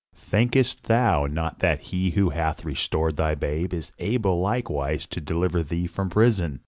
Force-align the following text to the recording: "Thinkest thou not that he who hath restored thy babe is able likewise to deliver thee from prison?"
"Thinkest 0.15 0.85
thou 0.85 1.27
not 1.27 1.59
that 1.59 1.79
he 1.93 2.09
who 2.09 2.31
hath 2.31 2.65
restored 2.65 3.17
thy 3.17 3.35
babe 3.35 3.71
is 3.71 3.91
able 3.99 4.39
likewise 4.41 5.05
to 5.05 5.21
deliver 5.21 5.61
thee 5.61 5.85
from 5.85 6.09
prison?" 6.09 6.59